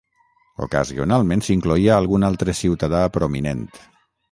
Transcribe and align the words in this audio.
Ocasionalment 0.65 1.43
s'incloïa 1.49 1.93
algun 1.97 2.27
altre 2.31 2.57
ciutadà 2.63 3.05
prominent. 3.21 3.65